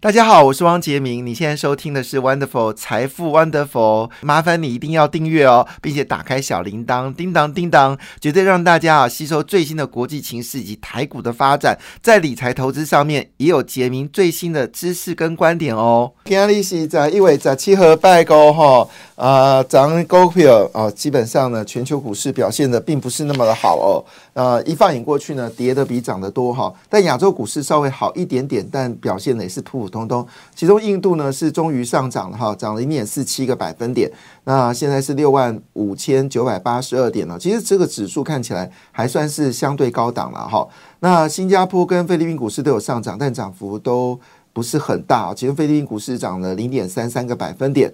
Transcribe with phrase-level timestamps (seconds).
[0.00, 1.26] 大家好，我是汪杰明。
[1.26, 16.12] 你现在收听的是 Wonderful 财富 Wonderful，麻烦你一定要订阅哦，并且打开小铃铛，叮当叮当，绝对让大家啊吸收最新的国际情势以及台股的发展，在理财投资上面也有杰明最新的知识跟观点哦。
[16.26, 23.98] 今日是在一位在七和拜高哈，呃，涨股票啊，基本上呢，全球股市表现的并不是那么的好哦。
[24.32, 30.24] 呃，一放眼过去呢，跌的比涨得多哈，但亚洲股市稍微好一点点，但表现的也是普普通通。
[30.54, 34.08] 其中印度呢是终于上涨了哈，涨了零点四七个百分点，
[34.44, 37.36] 那现在是六万五千九百八十二点了。
[37.36, 40.64] 其实这个指数看起来还算是相对高档了哈。
[41.00, 44.16] 那新加坡跟菲律宾股市都有上涨，但涨幅都
[44.52, 45.34] 不是很大。
[45.34, 47.92] 其实菲律宾股市涨了零点三三个百分点。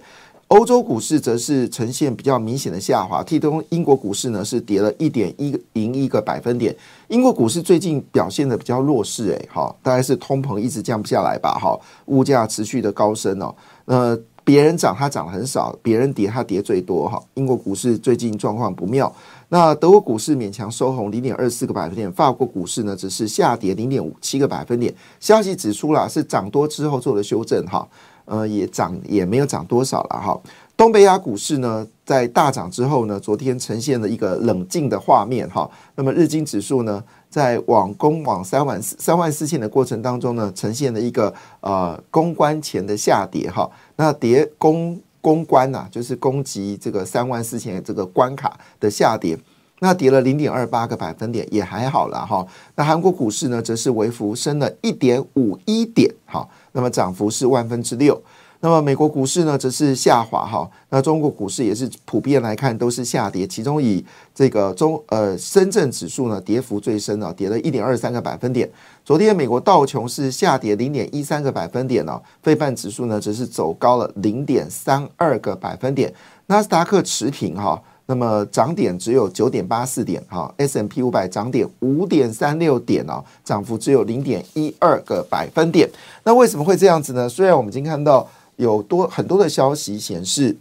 [0.49, 6.75] 欧洲股市则是呈现比较明显的下滑，其中英国股市呢是跌了一点一零一个百分点。
[7.07, 13.53] 英国股市最近表现的比较弱势，诶，哈，大概是通膨一直降不下来吧，哈，物价持续的高升哦。
[13.85, 17.19] 呃，别人涨它涨很少，别人跌它跌最多，哈。
[17.33, 19.11] 英国股市最近状况不妙。
[19.49, 24.93] 那德国股市勉强收红零点二四个百分点，法国股市呢只是下跌零点五七个百分点。
[25.19, 27.87] 消息指出了是涨多之后做的修正，哈。
[28.25, 30.39] 呃，也涨也没有涨多少了哈。
[30.77, 35.69] 东北亚股市呢，在大涨之后呢，昨天呈现了一个冷静的画面哈。
[35.95, 43.69] 那么日经指数呢，在往攻往三万四三万四千的过程当中呢，呈现了一个呃攻关前的下跌哈。
[43.95, 49.37] 那跌攻攻关呐，就是攻击这个三万四千这个关卡的下跌。
[49.79, 52.45] 那跌了零点二八个百分点，也还好了哈。
[52.75, 56.47] 那韩国股市呢，则是微幅升了一点五一点哈。
[56.71, 58.21] 那么涨幅是万分之六。
[58.61, 60.67] 那么美国股市呢，则是下滑哈。
[60.89, 68.67] 那中国股市也是普遍来看都是下跌，其中以这个中呃深圳指数呢跌幅最深啊，跌了一点二三个百分点。
[69.03, 76.11] 昨天美国道琼是下跌零点一三个百分点呢，费半指数呢则是走高了零点三二个百分点，
[76.47, 77.79] 纳斯达克持平哈。
[78.07, 85.89] 那么涨点只有九点八四点，哈，S M P 五百涨点五点三六点哦，涨幅只有零点一二个百分点。
[86.23, 87.27] 那为什么会这样子呢？
[87.27, 88.27] 虽然我们已经看到
[88.57, 90.55] 有多很多的消息显示，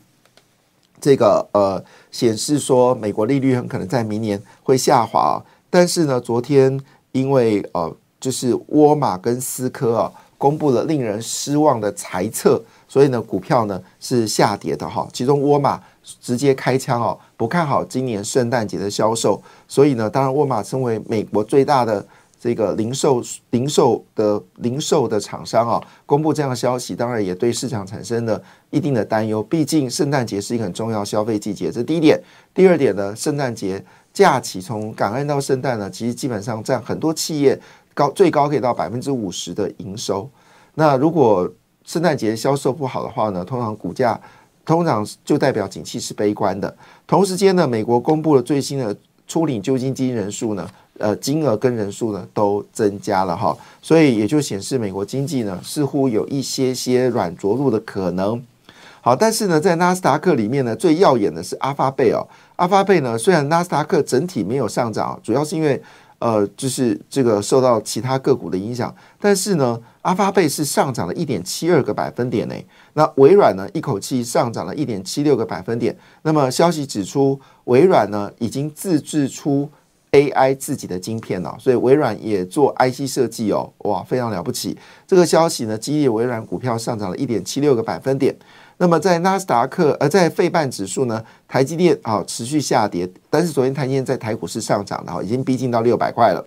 [1.02, 6.80] 这个呃显示说美国利率很可能在明年会下滑，但是呢，昨天
[7.12, 15.78] 因为呃就是沃尔玛跟思科啊公布了令人失望的财测，所以呢股票呢是下跌的哈，其中沃尔玛。
[16.20, 22.06] 直接开枪哦，不看好今年圣诞节的销售，所以呢，当然沃尔玛身为美国最大的
[22.38, 29.42] 这个零售零售的零售的厂商啊，公布这样的消息，当然也对市场产生了一定的担忧。
[29.42, 32.20] 毕竟圣诞节是一个很重要消费季节，这第一点。
[32.52, 33.82] 第二点呢，圣诞节
[34.12, 37.58] 假期从感恩到圣诞呢，其实基本上占很多企业
[37.94, 40.28] 高最高可以到百分之五十的营收。
[40.74, 41.50] 那如果
[41.84, 44.20] 圣诞节销售不好的话呢，通常股价。
[44.64, 46.74] 通常就代表景气是悲观的。
[47.06, 58.42] 同时间呢，美国公布了最新的初领救济金人数呢，呃，金额跟人数呢都增加了哈，所以也就显示美国经济呢似乎有一些些软着陆的可能。
[59.00, 62.26] 好，但是呢，在纳斯达克里面呢，最耀眼的是阿发贝哦。
[62.56, 65.82] 阿发贝呢，虽然纳斯达克整体没有上涨，主要是因为。
[66.20, 72.54] 呃，就是这个受到其他个股的影响，但是呢，阿发贝是上涨了一点七二个百分点呢。
[72.92, 75.96] 那微软呢，一口气上涨了一点七六个百分点。
[76.22, 79.66] 那么消息指出，微软呢已经自制出
[80.12, 84.76] AI 自己的晶片了，所以微软也做 IC 设计哦，哇，非常了不起。
[85.06, 88.36] 这个消息呢，激励微软股票上涨了一点七六个百分点。
[88.76, 96.44] 那么在纳斯达克，呃，在费半指数呢，台积电啊持续下跌，但是昨天台积电在台股是上涨的哈，已经逼近到六百块了。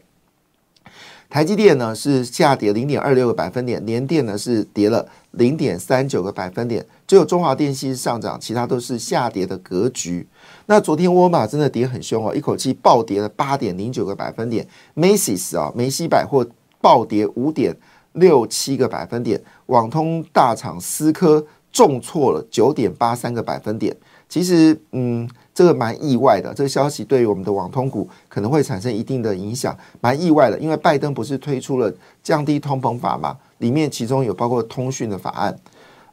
[1.30, 10.28] 台积电呢是下跌零点二六个百分点，联电呢是跌了零点三九个百分点，只有中华电信上涨，其他都是下跌的格局。
[10.66, 16.48] 那昨天沃尔玛真的跌很凶哦，一口气暴跌了八点零九个百分点，Macy's 啊梅西百货
[16.82, 17.76] 暴跌五点
[18.14, 21.46] 六七个百分点，网通大厂思科。
[21.70, 23.96] 重挫了九点八三个百分点，
[24.28, 26.54] 其实嗯，这个蛮意外的。
[26.54, 30.60] 这个消息对于我们的网通股可能会产生一定的影响，蛮意外的。
[30.60, 35.60] 因为拜登不是推出了降低通膨法嘛，里面其中有包括通讯的法案，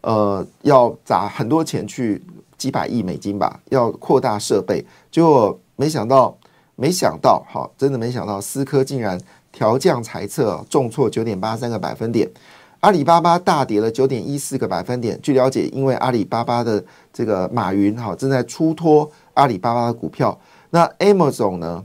[0.00, 2.22] 呃，要砸很多钱去
[2.56, 4.82] 几百亿美金吧，要扩大设备。
[5.12, 6.34] 结果没想到，
[6.74, 9.20] 没想到，好，真的没想到，思科竟然
[9.52, 12.26] 调降财测，重挫九点八三个百分点。
[12.84, 15.18] 阿里巴巴大跌了九点一四个百分点。
[15.22, 16.84] 据了解，因为阿里巴巴的
[17.14, 20.38] 这个马云哈正在出脱阿里巴巴的股票。
[20.68, 21.82] 那 Amazon 呢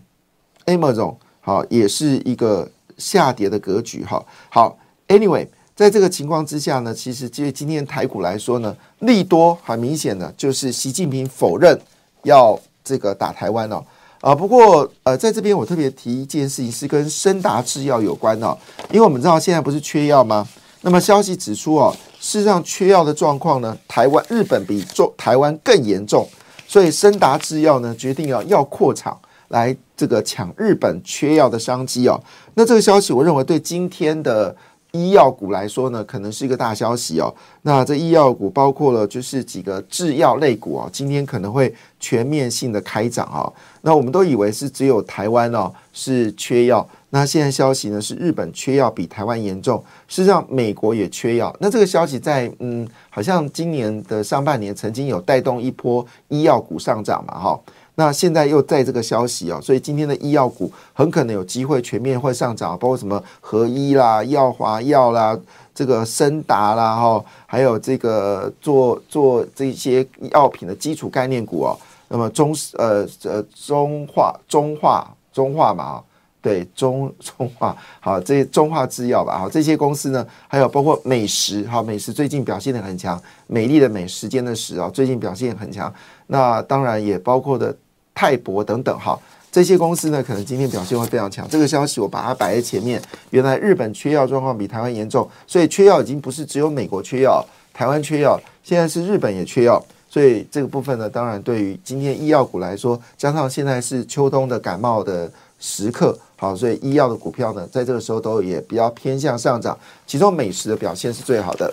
[0.65, 4.21] ？Amazon 好也是一个下跌的格局哈。
[4.49, 11.79] 好，Anyway，在这个情况之下呢，其实就今天台股来说呢，利多很明显的就是习近平否认
[12.23, 13.81] 要这个打台湾哦。
[14.19, 18.57] 啊，不过呃，在这边我特别提一件事情，是跟深达制药有关的，
[18.91, 20.45] 因为我们知道现在不是缺药吗？
[20.81, 26.27] 那么消息指出哦，事实上缺药的状况呢，台湾、日本比中台湾更严重，
[26.67, 32.21] 所以深达制药呢决定要要扩厂来这个抢日本缺药的商机哦。
[32.53, 34.55] 那这个消息，我认为对今天的。
[34.91, 37.31] 医药股来说呢，可能是一个大消息哦。
[37.61, 43.45] 那这医药股包括了就是几个制药类股哦，今天可能会全面性的开涨啊。
[43.81, 51.55] 那我们都以为是只有台湾哦是缺药，那现在消息呢是日本缺药比台湾严重，事实上美国也缺药。
[51.59, 57.59] 那这个消息在嗯，好像今年的上半年曾经有带动一波医药股上涨嘛，哈。
[57.95, 65.37] 那现在又在这个消息哦，所以今天的医药股很可能有机会全面会上涨，包括什么合一啦、药华药啦、
[65.75, 71.77] 这个森达啦，哈，还有这个做做这些药品的基础概念股哦。
[72.07, 76.01] 那么中呃呃中化中化中化嘛，
[76.41, 85.93] 对中 中化好，这些中化制药吧，好这些公司呢，还有包括美食，好美食最近表现的很强，美丽的美时间的时啊，最近表现很强。
[86.27, 87.75] 那当然也包括的。
[88.15, 89.17] 泰博等等哈，
[89.49, 91.47] 这些公司呢，可能今天表现会非常强。
[91.47, 93.01] 这个消息我把它摆在前面。
[93.29, 97.41] 原来日本缺药状况比台湾严重，所以缺药已经不是只有美国缺药，
[97.71, 99.81] 台湾缺药，现在是日本也缺药。
[100.09, 109.77] 所以这个部分呢，当然对于今天医药股来说，加上现在是秋冬的感冒的时刻，好，所以医药的股票呢，在这个时候都也比较偏向上涨。
[110.07, 111.71] 其中美食的表现是最好的。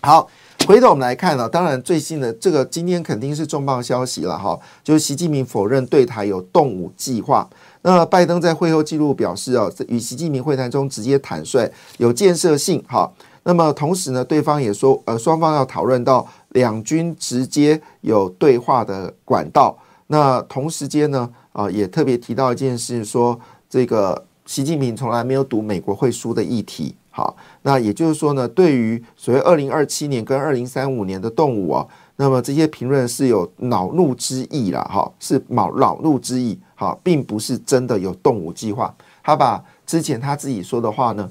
[0.00, 0.28] 好。
[0.64, 7.50] 回头我们来看呢，当然最新的这个今天肯定是重磅消息了哈，就是习近平否认对台有动武计划。
[7.80, 13.12] 那拜登在会后记录表示啊，与习近平会谈中直接坦率有建设性哈。
[13.42, 19.76] 那么同时呢，对方也说呃，双方要讨论到两军直接有对话的管道。
[20.12, 26.94] 那同时间呢，啊也特别提到一件事，说这个习近平从来没有赌美国会输的议题。
[27.10, 31.86] 好，那也就是说呢，对于所谓二零二七年跟二零三五年的动物啊，
[32.16, 38.94] 那么这些评论是有恼怒之意了，哈，是恼恼怒之意，哈，并不是真的有动物计划。
[39.22, 41.30] 他把之前他自己说的话呢，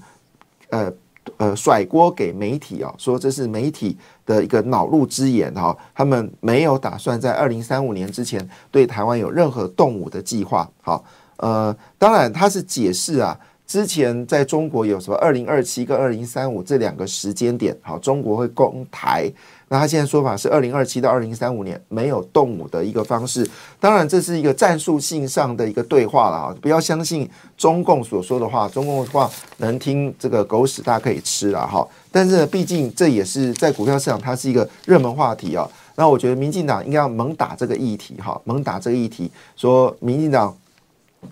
[0.70, 0.92] 呃
[1.38, 10.70] 呃，甩锅给媒体啊，说这是媒体的一个恼怒之言，哈，他们没有打算在二零三五年之前对台湾有任何动武的计划。
[10.82, 11.04] 好，
[11.38, 13.38] 呃，当然他是解释啊。
[13.68, 19.32] 之前在中国有什么二零二七跟二零三五这两个时间点，好，中国会攻台。
[19.72, 23.50] 那他现在说法是二零二七到二零三五年没有动武的一个方式。
[23.80, 26.56] 当然，这是一个战术性上的一个对话了啊！
[26.62, 31.88] 不要相信中共所说的话，中共的话能听这个狗屎，大家可以吃了哈。
[32.12, 35.66] 但是毕竟这也是在股票市场，它是一个热门话题啊。
[35.96, 40.54] 那我觉得民进党应该要猛打这个议题哈，猛打这个议题，说民进党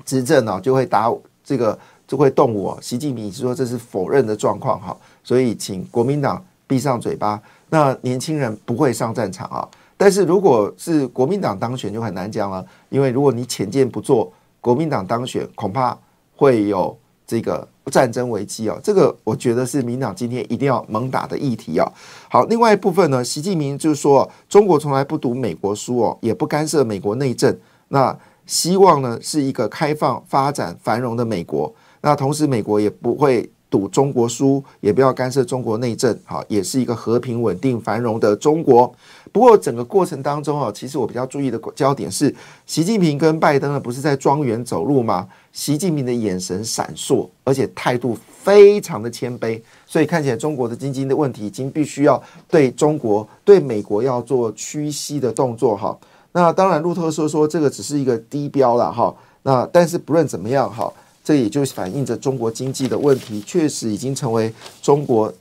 [0.06, 1.14] 执政呢就会打
[1.44, 1.78] 这个。
[2.08, 7.40] 就会动我，习近平说这是否认的状况哈，所以请国民党闭上嘴巴。
[7.70, 15.98] 那年轻人不会上战场啊，但是如果是国民党当选就很难讲了，因为如果你浅见不做，国民党当选恐怕
[16.36, 16.98] 会有
[17.28, 18.80] 这个战争危机哦。
[18.84, 21.88] 这个我觉得是民党今天一定要猛打的议题啊。
[22.30, 27.56] 好，另外一部分呢，习近平就是说，中国从来不读美国书哦，也不干涉美国内政，
[27.90, 31.72] 那希望呢是一个开放、发展、繁荣的美国。
[32.02, 38.92] 那同时，美国也不会赌中国输，也不要干涉中国内政，好，也是一个和平、稳定、繁荣的中国。
[39.32, 42.34] 不过，整个过程当中啊，其实我比较注意的焦点是，
[42.66, 45.28] 习近平跟拜登呢，不是在庄园走路吗？
[45.52, 55.96] 习近平的眼神闪烁，而且态度非常的谦卑，所以看起来中国的经济的问题已经必须要对中国、对美国要做屈膝的动作哈。
[56.32, 59.16] 那当然，路透社说这个只是一个低标了哈。
[59.44, 60.92] 那但是不论怎么样哈。
[61.30, 65.32] 这也就反映着中国经济的问题，确实已经成为中国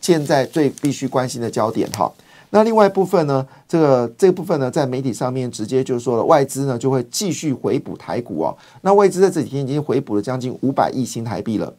[0.00, 2.08] 现在最必须关心的焦点哈。
[2.50, 8.56] 那另外部分呢，这个这部分呢，在媒体上面直接就说了，外资呢就会继续回补台股哦。
[8.82, 11.74] 那外资在这几天已经回补了将近五百亿新台币了，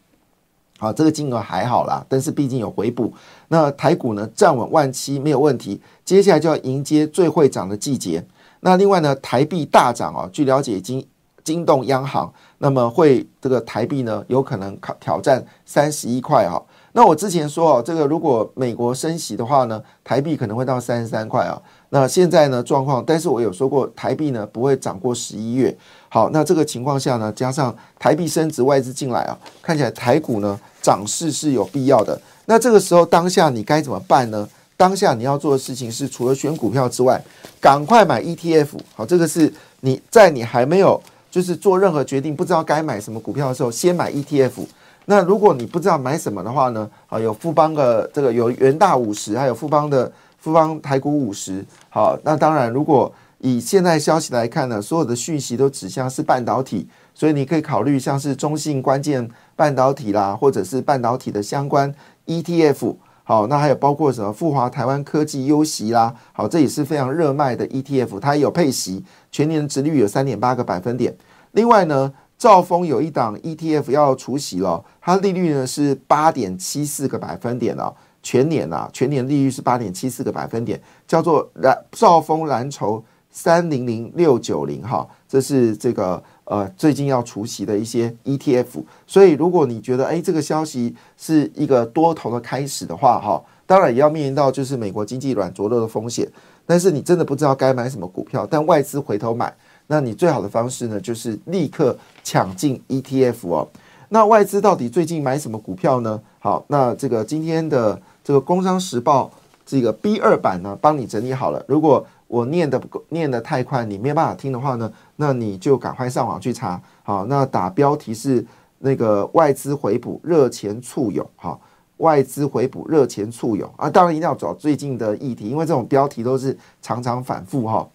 [0.78, 3.14] 好，这个金额还好啦，但是毕竟有回补。
[3.48, 8.22] 那台股呢站稳万七没有问题，接下来就要迎接最会涨的季节。
[8.60, 11.08] 那另外呢，台币大涨哦，据了解已经。
[11.46, 16.62] 惊动央行，那么会这个台币呢有可能考挑战三十一块哈。
[16.92, 21.62] 那我之前说哦，这个如果美国升息的话呢，台币可能会到三十三块啊。
[21.90, 25.74] 那现在呢状况，但是我有说过，台币呢不会涨过十一月。
[26.10, 32.20] 好，那这个情况下呢，加上台币升值，外资进来啊，看起来台股呢涨势是有必要的。
[32.46, 34.48] 那这个时候当下你该怎么办呢？
[34.78, 37.22] 当下你要做的事情是，除了选股票之外，
[37.62, 38.68] 赶快买 ETF。
[38.94, 41.02] 好，这个是你在你还没有
[41.36, 44.66] 就是做任何决定，不知道该买什么股票的时候，先买 ETF。
[45.04, 46.90] 那如果你不知道买什么的话呢？
[47.10, 51.62] 啊，有富邦的这个有元大五十，还有富邦的富邦台股五十。
[51.90, 61.94] 好，那当然，如果以现在消息来看呢，所有的讯息都指向是半导体，所以你可以考虑像是中性关键半导体啦，或者是半导体的相关
[62.28, 62.96] ETF。
[63.28, 71.12] 好，那还有包括什么富华台湾科技优息啦，好，这也是非常热卖的 ETF，它也有配息，全年值率有三点八个百分点。
[71.54, 77.92] 另外呢，兆丰有一档 ETF 要除息了，它利率呢是八点七四个百分点哦，
[78.22, 86.24] 全年啊，全年利率是八点七四个百分点，叫做蓝兆丰蓝筹三零零六九零哈，这是这个。
[86.46, 96.28] 呃，最近要除息的一些 ETF，所以如果你觉得哎，这个消息是一个多头的开始的话，哈，当然也要面临到就是美国经济软着陆的风险。
[96.68, 99.54] 但是你真的不知道该买什么股票，但外资回头买，
[99.86, 103.68] 那你最好的方式呢，就是立刻抢进 ETF 哦。
[104.10, 106.20] 那外资到底最近买什么股票呢？
[106.40, 109.32] 好，那这个今天的这个《工商时报》
[109.66, 111.64] 这个 B 二版呢，帮你整理好了。
[111.68, 116.82] 如果我念的不够，念的太快，你没有办法听的话呢，那你就赶快上网去查。
[117.04, 118.44] 好，那打标题是
[118.80, 121.58] 那个外资回补热钱簇涌，哈，
[121.98, 127.88] 外资回补热钱簇涌啊，当然一定要找最近的议题，因为这种标题都是常常反复哈。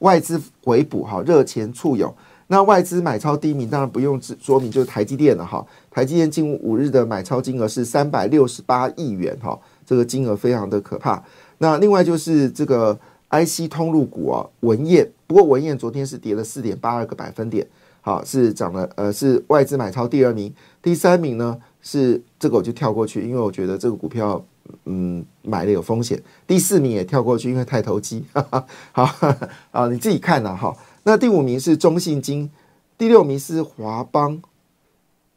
[0.00, 2.12] 外资回补哈，热钱簇涌，
[2.48, 5.64] 那外资买超第一名当然不用说明，就是台积电了哈。
[5.92, 11.22] 台积电近五日的买超金额是三百六十八亿元哈，这个金额非常的可怕。
[11.58, 12.98] 那另外就是这个。
[13.32, 17.66] IC 通路股啊，文彦，不过文彦昨天是跌了四点八二个百分点，
[18.02, 24.44] 好是涨了，呃是外资买超第二名，第三名呢是这个我就跳过去，因为我觉得这个股票
[24.84, 29.38] 嗯买的有风险，第四名也跳过去，因为太投机，哈 哈好
[29.70, 32.50] 啊你自己看呐哈，那第五名是中信金，
[32.98, 34.42] 第六名是华邦，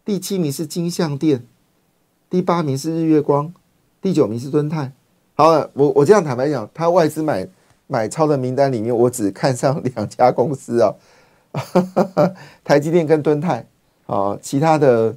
[0.04, 1.46] 第七名是金象店，
[2.30, 3.54] 第八名是日月光，
[4.02, 4.92] 第九名是敦泰，
[5.36, 7.48] 好了，我我这样坦白讲，他外资买。
[7.88, 10.94] 买超的名单里面，我只看上两家公司啊，
[12.64, 13.66] 台积电跟敦泰
[14.08, 15.16] 啊，其他的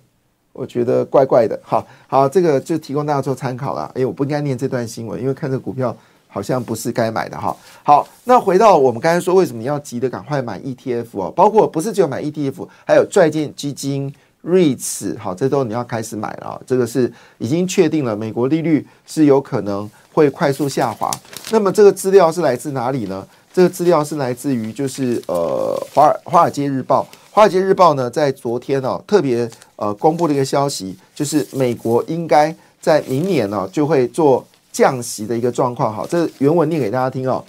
[0.52, 1.58] 我觉得怪怪的。
[1.62, 3.90] 好好，这个就提供大家做参考了。
[3.94, 5.96] 哎，我不应该念这段新闻，因为看这股票
[6.26, 7.56] 好像不是该买的哈。
[7.82, 11.30] 好，那回到我们刚才说，为什么要急的赶快买 ETF 哦？
[11.30, 14.14] 包括不是只有买 ETF，还有债券基金。
[14.44, 21.08] REITs 好，这都你要开始买了，这个是已经确定了，美国利率是有可能会快速下滑。
[21.52, 23.24] 那么这个资料是来自哪里呢？
[23.54, 35.92] 这个资料是来自于就是呃华尔华尔街日报，华尔街日报呢在昨天呢特别呃公布了一个消息，就是美国应该在明年呢就会做降息的一个状况。
[35.94, 37.42] 好，这原文念给大家听哦。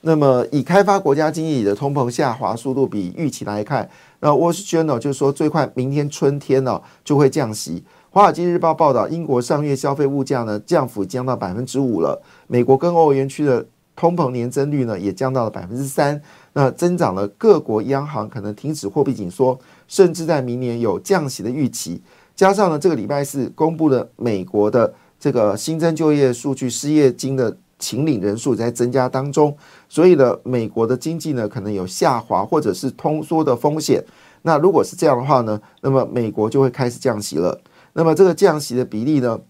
[0.00, 3.88] 那么以开发国家经济的通膨下滑速度比预期来看。
[4.18, 7.84] 那 Wall Street Journal 就是说，最快明天春天呢就会降息。
[8.14, 12.22] 华尔街日报报道，英国上月消费物价呢降幅降到百分之五了。
[12.46, 13.64] 美国跟欧元区的
[13.96, 16.20] 通膨年增率呢也降到了百分之三，
[16.52, 22.02] 那增长了各国央行可能停止货币紧缩，甚至在明年有降息的预期。
[22.36, 27.56] 加上呢，这个礼拜四公布了美国的这个新增就业数据，失业金的。
[27.78, 29.56] 请领人数在增加当中，
[29.88, 34.00] 所以呢，美国的经济呢可能有下滑或者是通缩的风险。
[34.42, 37.60] 那如果是这样的话呢，那么美国就会开始降息了。
[37.94, 39.40] 那么这个降息的比例呢，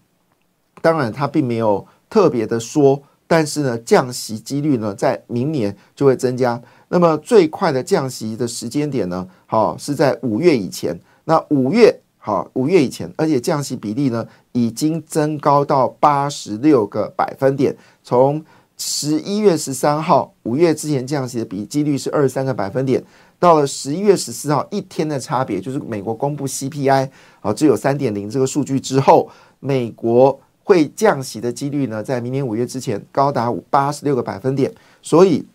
[0.81, 6.61] 当然它并没有特别的说，但是呢，降息几率呢在明年就会增加。
[6.89, 10.99] 那么最快的降息的时间点呢，好是在五月以前。
[11.25, 17.75] 那五月好，五月以前，而且降息比例呢已经增高到八十六个百分点。
[18.03, 18.43] 从
[18.77, 23.03] 十一月十三号五月之前降息的比几率是二十三个百分点，
[23.43, 27.09] 到了十一月十四号一天的差别，就是美国公布 CPI
[27.41, 34.73] 啊只有三点零这个数据之后，美国会降息的几率呢，在明年五月之前高达八十六个百分点。
[35.01, 35.45] 所以，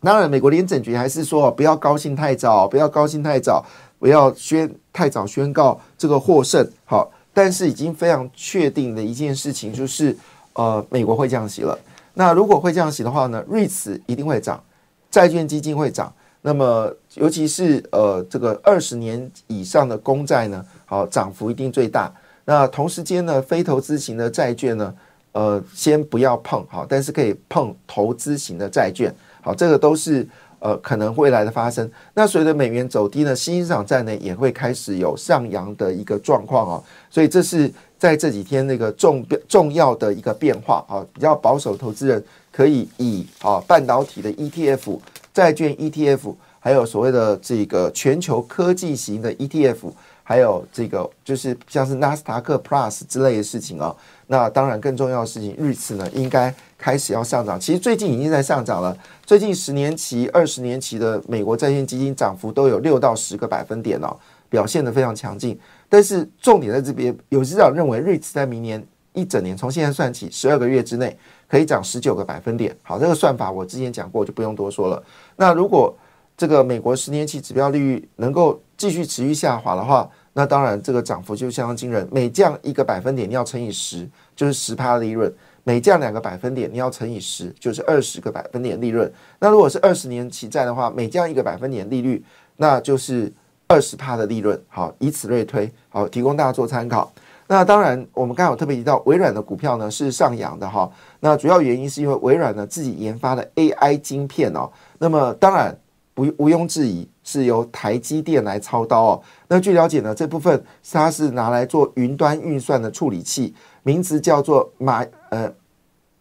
[0.00, 3.66] 当然美国联准局还是说不要高兴太早，不要高兴太早，
[3.98, 6.64] 不要宣太早宣告这个获胜。
[6.84, 10.16] 好，但是已经非常确定的一件事情就是。
[10.54, 11.78] 呃，美国会降息了。
[12.14, 14.60] 那如果会降息的话呢，瑞慈一定会涨，
[15.08, 16.12] 债券基金会涨。
[16.42, 22.12] 那么，尤其是呃这个二十年以上的公债呢，好涨幅一定最大。
[22.44, 24.94] 那同时间呢，非投资型的债券呢，
[25.32, 30.26] 呃，先不要碰好，但是可以碰投资型的债券，好，这个都是
[30.60, 31.90] 呃可能未来的发生。
[32.14, 44.98] 那随着美元走低呢，新兴市场债呢也会开始有上扬的一个状况哦，所以这是在这几天那个重重要的一个变化啊，比较保守投资人可以以啊半导体的 ETF、
[45.34, 46.34] 债券 ETF，
[46.68, 49.90] 还有所谓的这个全球科技型的 ETF。
[50.22, 53.96] 还有这个就是像是纳斯达克 Plus 之类的事情啊，
[54.26, 57.58] 那当然更重要的事情，日次呢应该开始要上涨。
[57.58, 58.94] 其实最近已经在上涨了，
[59.24, 64.14] 最近十年期、二十年期的美国债券基金涨幅都有六到十个百分点哦，
[64.50, 65.58] 表现的非常强劲。
[65.88, 71.16] 但是重点在这边，有市场认为瑞次在明年一整年，从现在算起十二个月之内
[71.48, 72.76] 可以涨十九个百分点。
[72.82, 75.02] 好，这个算法我之前讲过，就不用多说了。
[75.36, 75.96] 那如果
[76.38, 82.08] 这个美国十年期指标利率能够继续持续下滑的话，那当然，这个涨幅就相当惊人。
[82.12, 85.28] 每降一个百分点，你要乘以十，就是十趴利润；
[85.64, 89.12] 每降两个百分点，你要乘以十，就是二十个百分点利润。
[89.40, 93.32] 那如果是二十年期债的话，每降一个百分点利率，那就是
[93.66, 94.56] 二十趴的利润。
[94.68, 97.12] 好，以此类推，好，提供大家做参考。
[97.48, 100.88] 那当然，我们刚有特别提到微软的股票呢是上扬的哈。
[101.18, 104.70] 那主要原因是因为微软呢自己研发的 AI 晶片哦。
[105.00, 105.76] 那么当然。
[106.18, 109.22] 毋毋庸置疑是由台积电来操刀哦。
[109.48, 115.50] 那据了解呢，这部分它是拿来做云端运算的处理器，名字叫做马呃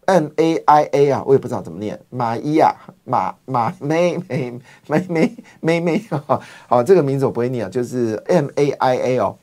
[0.05, 2.71] M A I A 啊，我也不知道怎么念，马伊啊
[3.03, 6.39] 马马梅梅梅梅梅梅哈，
[6.69, 9.35] 好，这个名字我不会念啊，就是 M A I A 哦。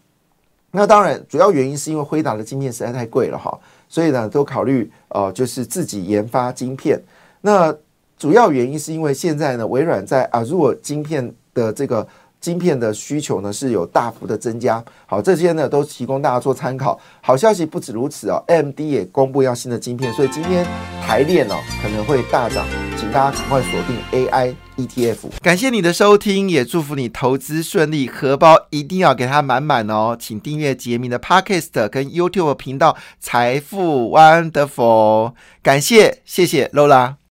[0.70, 3.58] 那当然，主要原因是因为辉达的晶片实在太贵了哈，
[3.88, 7.00] 所以呢都考虑呃就是自己研发晶片。
[7.42, 7.76] 那
[8.24, 12.08] 主要原因是因为现在呢，微软在啊，如果晶片的这个
[12.40, 14.82] 晶片的需求呢是有大幅的增加。
[15.04, 16.98] 好，这些呢都提供大家做参考。
[17.20, 20.66] 好消息不止如此哦，AMD 也公布要新的晶片，所以今天
[21.06, 22.66] 台链哦可能会大涨，
[22.98, 25.28] 请大家赶快锁定 AI ETF。
[25.42, 30.16] 感谢你的收听，也祝福你投资顺利，荷包一定要给它满满哦。
[30.18, 35.34] 请订阅杰明的 Podcast 跟 YouTube 频道财富 Wonderful。
[35.62, 37.16] 感谢，谢谢 Lola。